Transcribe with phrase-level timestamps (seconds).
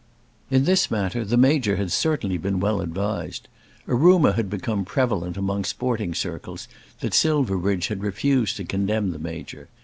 [0.49, 3.47] In this matter the Major had certainly been well advised.
[3.85, 6.67] A rumour had become prevalent among sporting circles
[7.01, 9.67] that Silverbridge had refused to condemn the Major.